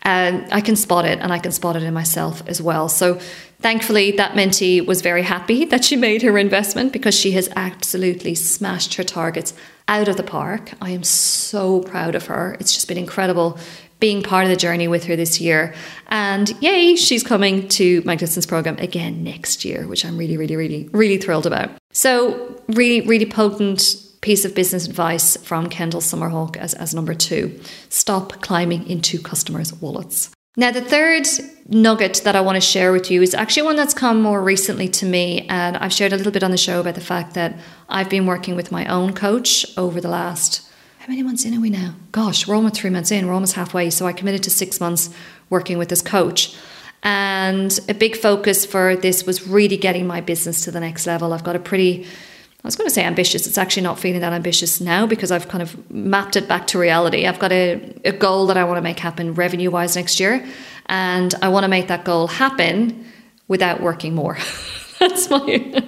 [0.03, 2.89] And I can spot it and I can spot it in myself as well.
[2.89, 3.19] So
[3.59, 8.33] thankfully, that mentee was very happy that she made her investment because she has absolutely
[8.33, 9.53] smashed her targets
[9.87, 10.71] out of the park.
[10.81, 12.57] I am so proud of her.
[12.59, 13.59] It's just been incredible
[14.01, 15.73] being part of the journey with her this year.
[16.07, 20.89] And yay, she's coming to Magnificence program again next year, which I'm really, really, really,
[20.91, 21.71] really thrilled about.
[21.93, 27.59] So, really, really potent piece of business advice from Kendall Summerhawk as, as number two
[27.89, 30.31] stop climbing into customers' wallets.
[30.57, 31.27] Now, the third
[31.69, 34.89] nugget that I want to share with you is actually one that's come more recently
[34.89, 35.47] to me.
[35.47, 38.25] And I've shared a little bit on the show about the fact that I've been
[38.25, 40.69] working with my own coach over the last,
[41.01, 41.95] how many months in are we now?
[42.11, 43.89] Gosh, we're almost three months in, we're almost halfway.
[43.89, 45.09] So I committed to six months
[45.49, 46.55] working with this coach.
[47.01, 51.33] And a big focus for this was really getting my business to the next level.
[51.33, 53.47] I've got a pretty I was going to say ambitious.
[53.47, 56.77] It's actually not feeling that ambitious now because I've kind of mapped it back to
[56.77, 57.25] reality.
[57.25, 60.45] I've got a, a goal that I want to make happen revenue wise next year.
[60.85, 63.07] And I want to make that goal happen
[63.47, 64.37] without working more.
[65.01, 65.83] that's my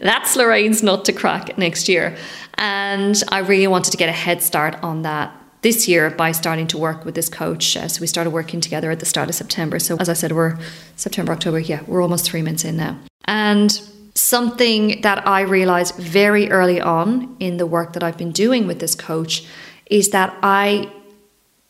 [0.00, 2.16] that's Lorraine's nut to crack next year.
[2.54, 6.66] And I really wanted to get a head start on that this year by starting
[6.68, 7.76] to work with this coach.
[7.76, 9.78] Uh, so we started working together at the start of September.
[9.78, 10.58] So as I said, we're
[10.96, 12.98] September, October, yeah, we're almost three months in now.
[13.26, 13.70] And
[14.14, 18.78] something that I realized very early on in the work that I've been doing with
[18.78, 19.46] this coach
[19.86, 20.90] is that I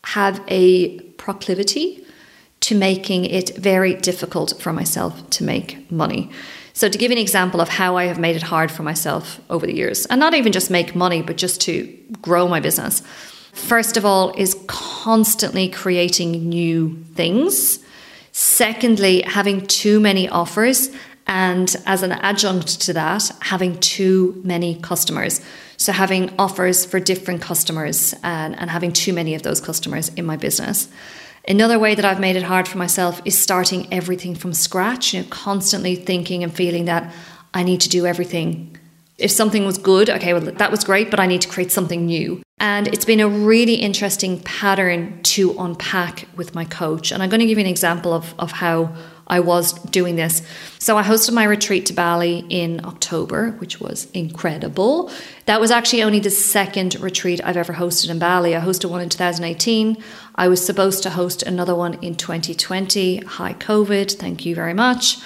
[0.05, 2.05] have a proclivity
[2.61, 6.31] to making it very difficult for myself to make money.
[6.75, 9.65] So, to give an example of how I have made it hard for myself over
[9.65, 11.87] the years, and not even just make money, but just to
[12.21, 13.01] grow my business,
[13.53, 17.79] first of all, is constantly creating new things.
[18.33, 20.89] Secondly, having too many offers
[21.27, 25.39] and as an adjunct to that, having too many customers.
[25.77, 30.25] So, having offers for different customers and, and having too many of those customers in
[30.25, 30.89] my business.
[31.47, 35.21] Another way that I've made it hard for myself is starting everything from scratch, you
[35.21, 37.13] know, constantly thinking and feeling that
[37.53, 38.77] I need to do everything.
[39.17, 42.05] If something was good, okay, well, that was great, but I need to create something
[42.05, 42.41] new.
[42.59, 47.11] And it's been a really interesting pattern to unpack with my coach.
[47.11, 48.95] And I'm going to give you an example of, of how
[49.27, 50.41] I was doing this.
[50.79, 55.11] So I hosted my retreat to Bali in October, which was incredible.
[55.45, 58.55] That was actually only the second retreat I've ever hosted in Bali.
[58.55, 59.97] I hosted one in 2018.
[60.35, 63.17] I was supposed to host another one in 2020.
[63.17, 64.11] Hi, COVID.
[64.13, 65.17] Thank you very much.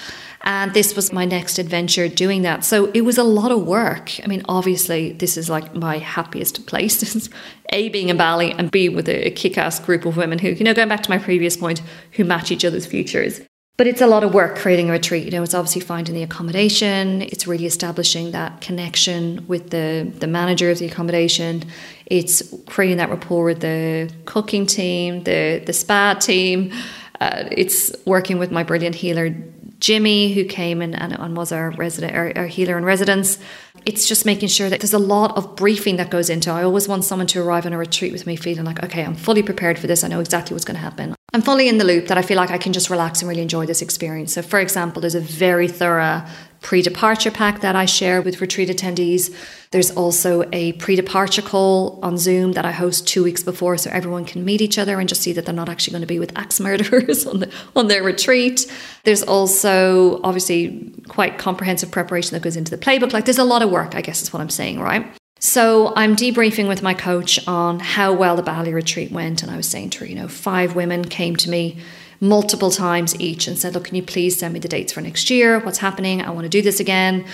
[0.42, 2.64] And this was my next adventure doing that.
[2.64, 4.20] So it was a lot of work.
[4.24, 7.30] I mean, obviously, this is like my happiest place.
[7.74, 10.50] a, being in Bali, and B, with a, a kick ass group of women who,
[10.50, 11.82] you know, going back to my previous point,
[12.14, 13.42] who match each other's futures.
[13.80, 15.24] But it's a lot of work creating a retreat.
[15.24, 17.22] You know, it's obviously finding the accommodation.
[17.22, 21.64] It's really establishing that connection with the the manager of the accommodation.
[22.06, 26.74] It's creating that rapport with the cooking team, the the spa team.
[27.22, 29.34] Uh, it's working with my brilliant healer
[29.80, 33.40] Jimmy, who came and, and, was our resident, our, our healer in residence.
[33.86, 36.52] It's just making sure that there's a lot of briefing that goes into.
[36.52, 39.16] I always want someone to arrive on a retreat with me feeling like, okay, I'm
[39.16, 40.04] fully prepared for this.
[40.04, 41.16] I know exactly what's going to happen.
[41.32, 43.42] I'm fully in the loop that I feel like I can just relax and really
[43.42, 44.34] enjoy this experience.
[44.34, 46.26] So, for example, there's a very thorough
[46.62, 49.34] pre departure pack that I share with retreat attendees.
[49.72, 53.90] There's also a pre departure call on Zoom that I host two weeks before so
[53.92, 56.20] everyone can meet each other and just see that they're not actually going to be
[56.20, 58.72] with axe murderers on, the, on their retreat.
[59.04, 63.14] There's also obviously quite comprehensive preparation that goes into the playbook.
[63.14, 65.06] Like there's a lot of work, I guess is what I'm saying, right?
[65.40, 69.42] So I'm debriefing with my coach on how well the Bali retreat went.
[69.42, 71.78] And I was saying to her, you know, five women came to me
[72.22, 75.30] multiple times each and said, Look, can you please send me the dates for next
[75.30, 75.60] year?
[75.60, 76.22] What's happening?
[76.22, 77.26] I want to do this again.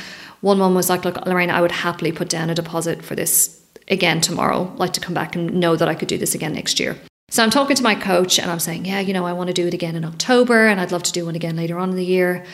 [0.42, 3.62] One one was like, Look, Lorraine, I would happily put down a deposit for this
[3.88, 6.80] again tomorrow, like to come back and know that I could do this again next
[6.80, 6.96] year.
[7.30, 9.54] So I'm talking to my coach and I'm saying, Yeah, you know, I want to
[9.54, 11.96] do it again in October and I'd love to do one again later on in
[11.96, 12.46] the year.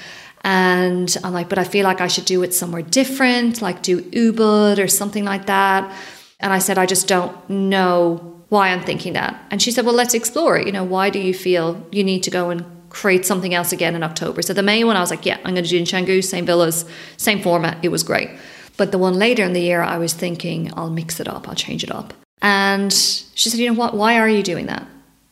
[0.44, 4.02] And I'm like, but I feel like I should do it somewhere different, like do
[4.02, 5.96] Ubud or something like that.
[6.40, 9.42] And I said, I just don't know why I'm thinking that.
[9.50, 10.68] And she said, Well, let's explore it.
[10.68, 13.96] You know, why do you feel you need to go and create something else again
[13.96, 14.42] in October?
[14.42, 16.46] So the May one, I was like, Yeah, I'm going to do in Canggu, same
[16.46, 16.84] villas,
[17.16, 17.78] same format.
[17.82, 18.30] It was great.
[18.76, 21.56] But the one later in the year, I was thinking, I'll mix it up, I'll
[21.56, 22.14] change it up.
[22.42, 23.96] And she said, You know what?
[23.96, 24.86] Why are you doing that?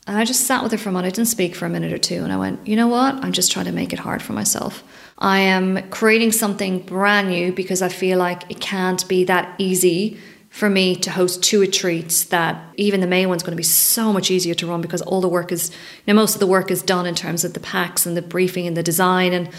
[0.08, 1.12] And I just sat with her for a moment.
[1.12, 2.23] I didn't speak for a minute or two.
[2.23, 3.15] And I went, You know what?
[3.15, 4.82] I'm just trying to make it hard for myself.
[5.17, 10.17] I am creating something brand new because I feel like it can't be that easy
[10.49, 14.12] for me to host two retreats that even the May one's going to be so
[14.12, 16.71] much easier to run because all the work is, you know, most of the work
[16.71, 19.49] is done in terms of the packs and the briefing and the design and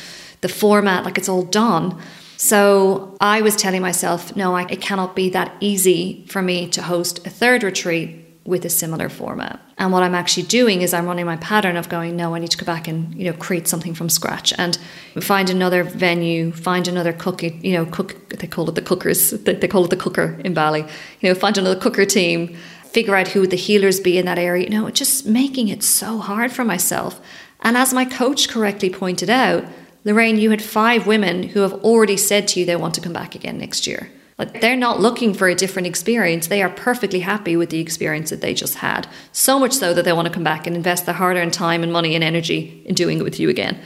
[0.41, 2.01] the format, like it's all done.
[2.37, 6.83] So I was telling myself, no, I, it cannot be that easy for me to
[6.83, 9.61] host a third retreat with a similar format.
[9.79, 12.51] And what I'm actually doing is I'm running my pattern of going, no, I need
[12.51, 14.79] to go back and you know create something from scratch and
[15.21, 18.31] find another venue, find another cook, you know, cook.
[18.31, 19.31] They call it the cookers.
[19.31, 20.81] They call it the cooker in Bali.
[21.21, 24.65] You know, find another cooker team, figure out who the healers be in that area.
[24.65, 27.21] You know, just making it so hard for myself.
[27.63, 29.65] And as my coach correctly pointed out,
[30.05, 33.13] Lorraine, you had five women who have already said to you they want to come
[33.13, 34.11] back again next year.
[34.41, 36.47] Like they're not looking for a different experience.
[36.47, 39.07] They are perfectly happy with the experience that they just had.
[39.33, 41.83] So much so that they want to come back and invest their hard earned time
[41.83, 43.79] and money and energy in doing it with you again.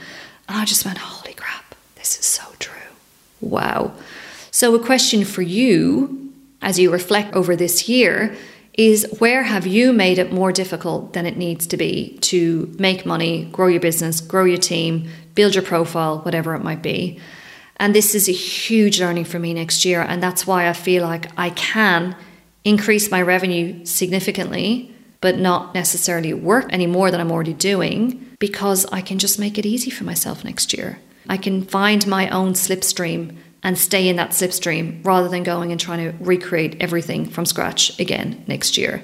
[0.47, 2.71] And I just went, holy crap, this is so true.
[3.41, 3.95] Wow.
[4.49, 8.33] So, a question for you as you reflect over this year
[8.75, 13.05] is where have you made it more difficult than it needs to be to make
[13.05, 17.19] money, grow your business, grow your team, build your profile, whatever it might be?
[17.77, 20.01] And this is a huge learning for me next year.
[20.01, 22.15] And that's why I feel like I can
[22.63, 28.85] increase my revenue significantly, but not necessarily work any more than I'm already doing because
[28.91, 30.99] I can just make it easy for myself next year.
[31.27, 35.79] I can find my own slipstream and stay in that slipstream rather than going and
[35.79, 39.03] trying to recreate everything from scratch again next year.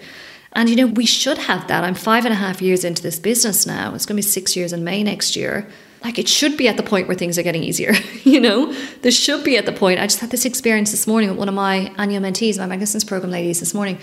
[0.54, 1.84] And you know, we should have that.
[1.84, 3.96] I'm five and a half years into this business now.
[3.96, 5.68] It's going to be six years in May next year
[6.04, 8.74] like it should be at the point where things are getting easier you know?
[9.02, 10.00] This should be at the point.
[10.00, 13.04] I just had this experience this morning with one of my annual mentees my magnificence
[13.04, 14.00] program ladies this morning.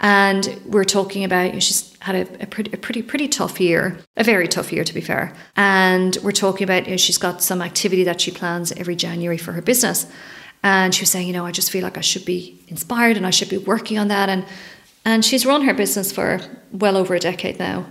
[0.00, 3.60] And we're talking about you know, she's had a, a, pretty, a pretty pretty tough
[3.60, 5.34] year a very tough year to be fair.
[5.56, 9.38] And we're talking about you know, she's got some activity that she plans every january
[9.38, 10.06] for her business.
[10.62, 13.26] And she was saying you know i just feel like i should be inspired and
[13.26, 14.28] i should be working on that.
[14.28, 14.44] And
[15.04, 16.40] and she's run her business for
[16.72, 17.86] well over a decade now.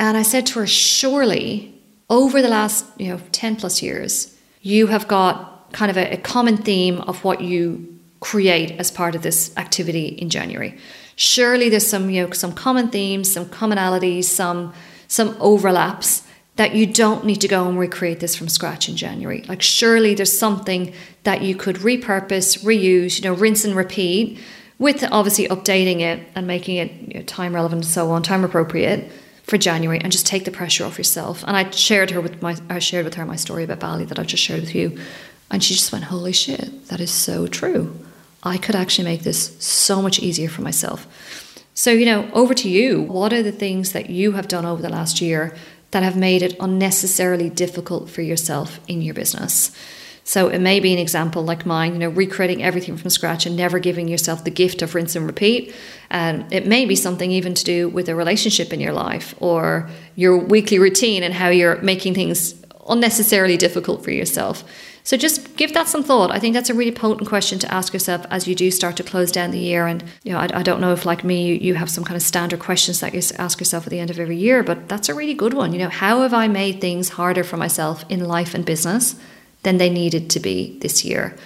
[0.00, 1.71] And i said to her surely
[2.12, 6.16] over the last you know 10 plus years you have got kind of a, a
[6.18, 7.88] common theme of what you
[8.20, 10.78] create as part of this activity in January.
[11.16, 14.72] Surely there's some you know some common themes, some commonalities, some
[15.08, 16.22] some overlaps
[16.56, 19.42] that you don't need to go and recreate this from scratch in January.
[19.48, 20.92] Like surely there's something
[21.24, 24.38] that you could repurpose, reuse, you know, rinse and repeat
[24.78, 28.44] with obviously updating it and making it you know, time relevant and so on, time
[28.44, 29.10] appropriate
[29.44, 31.44] for January and just take the pressure off yourself.
[31.46, 34.18] And I shared her with my I shared with her my story about Bali that
[34.18, 34.98] I've just shared with you.
[35.50, 37.94] And she just went, Holy shit, that is so true.
[38.42, 41.06] I could actually make this so much easier for myself.
[41.74, 43.02] So, you know, over to you.
[43.02, 45.54] What are the things that you have done over the last year
[45.92, 49.70] that have made it unnecessarily difficult for yourself in your business?
[50.24, 53.56] So it may be an example like mine, you know, recreating everything from scratch and
[53.56, 55.74] never giving yourself the gift of rinse and repeat.
[56.10, 59.90] And it may be something even to do with a relationship in your life or
[60.14, 62.54] your weekly routine and how you're making things
[62.88, 64.64] unnecessarily difficult for yourself.
[65.04, 66.30] So just give that some thought.
[66.30, 69.02] I think that's a really potent question to ask yourself as you do start to
[69.02, 69.88] close down the year.
[69.88, 72.22] And you know, I, I don't know if like me, you have some kind of
[72.22, 75.14] standard questions that you ask yourself at the end of every year, but that's a
[75.14, 75.72] really good one.
[75.72, 79.16] You know, how have I made things harder for myself in life and business
[79.62, 81.36] than they needed to be this year?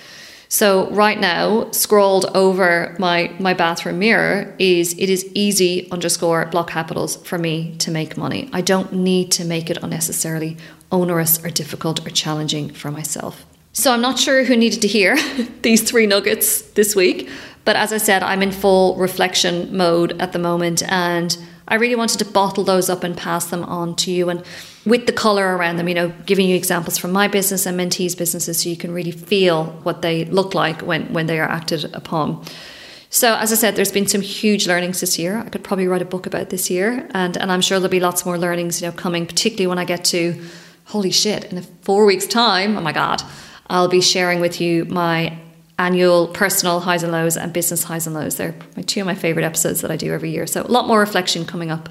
[0.49, 6.71] So right now, scrolled over my my bathroom mirror is it is easy underscore block
[6.71, 8.49] capitals for me to make money.
[8.53, 10.57] I don't need to make it unnecessarily
[10.93, 13.45] onerous or difficult or challenging for myself.
[13.73, 15.17] So I'm not sure who needed to hear
[15.63, 17.29] these three nuggets this week,
[17.65, 21.37] but as I said, I'm in full reflection mode at the moment and
[21.69, 24.45] I really wanted to bottle those up and pass them on to you and
[24.87, 28.17] with the color around them, you know, giving you examples from my business and mentees'
[28.17, 31.93] businesses so you can really feel what they look like when, when they are acted
[31.93, 32.43] upon.
[33.11, 35.39] So, as I said, there's been some huge learnings this year.
[35.39, 38.01] I could probably write a book about this year, and, and I'm sure there'll be
[38.01, 40.41] lots more learnings, you know, coming, particularly when I get to,
[40.87, 43.23] holy shit, in four weeks' time, oh my God,
[43.69, 45.39] I'll be sharing with you my
[45.79, 48.37] annual personal highs and lows and business highs and lows.
[48.37, 48.55] They're
[48.87, 50.47] two of my favorite episodes that I do every year.
[50.47, 51.89] So, a lot more reflection coming up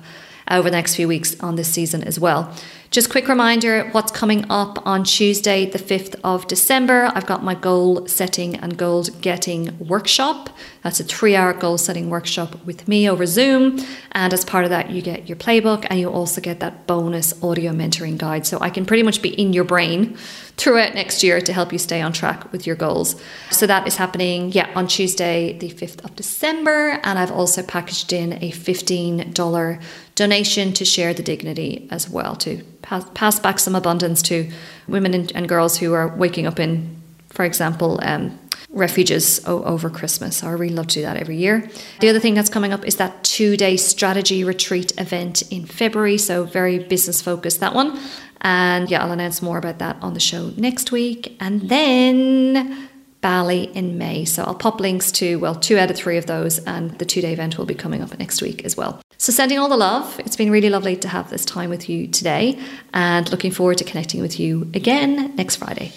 [0.49, 2.53] over the next few weeks on this season as well.
[2.95, 7.11] Just quick reminder what's coming up on Tuesday, the 5th of December.
[7.13, 10.49] I've got my goal setting and goal getting workshop.
[10.81, 13.85] That's a three hour goal setting workshop with me over Zoom.
[14.13, 17.33] And as part of that, you get your playbook and you also get that bonus
[17.43, 18.47] audio mentoring guide.
[18.47, 20.15] So I can pretty much be in your brain
[20.55, 23.21] throughout next year to help you stay on track with your goals.
[23.51, 26.99] So that is happening, yeah, on Tuesday, the 5th of December.
[27.03, 29.81] And I've also packaged in a $15
[30.15, 34.49] donation to share the dignity as well, to pass, pass back some abundance to
[34.87, 39.89] women and, and, girls who are waking up in, for example, um, refuges o- over
[39.89, 40.43] Christmas.
[40.43, 41.67] I really love to do that every year.
[41.99, 46.17] The other thing that's coming up is that two day strategy retreat event in February.
[46.17, 47.99] So, very business focused, that one.
[48.41, 51.35] And yeah, I'll announce more about that on the show next week.
[51.39, 52.89] And then
[53.25, 54.23] Bali in May.
[54.23, 57.21] So I'll pop links to, well, two out of three of those, and the two
[57.21, 59.01] day event will be coming up next week as well.
[59.17, 60.19] So sending all the love.
[60.19, 62.59] It's been really lovely to have this time with you today,
[62.93, 65.91] and looking forward to connecting with you again next Friday.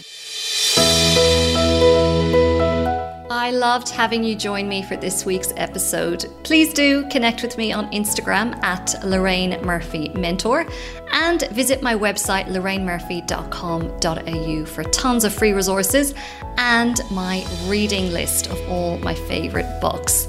[3.30, 6.24] I loved having you join me for this week's episode.
[6.44, 10.64] Please do connect with me on Instagram at Lorraine Murphy Mentor
[11.12, 16.14] and visit my website lorrainemurphy.com.au for tons of free resources
[16.56, 20.26] and my reading list of all my favourite books.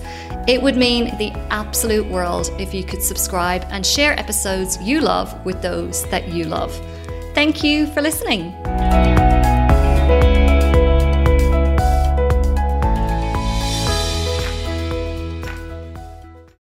[0.47, 5.45] It would mean the absolute world if you could subscribe and share episodes you love
[5.45, 6.75] with those that you love.
[7.33, 8.53] Thank you for listening.